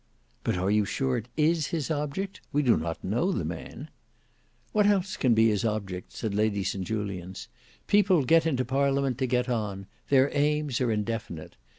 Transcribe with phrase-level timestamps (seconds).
[0.43, 2.41] "But are you sure it is his object?
[2.51, 3.91] We do not know the man."
[4.71, 7.49] "What else can be his object?" said Lady St Julians.
[7.85, 11.55] "People get into Parliament to get on; their aims are indefinite.